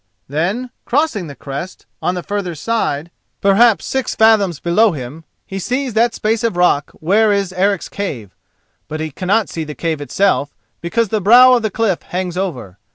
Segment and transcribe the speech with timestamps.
[0.27, 5.93] Then, crossing the crest, on the further side, perhaps six fathoms below him, he sees
[5.93, 8.33] that space of rock where is Eric's cave;
[8.87, 12.79] but he cannot see the cave itself, because the brow of the cliff hangs over.